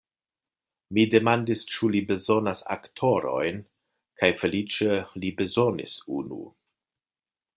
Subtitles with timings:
[0.97, 3.61] Mi demandis, ĉu li bezonas aktorojn
[4.21, 4.89] kaj feliĉe
[5.25, 6.43] li bezonis unu.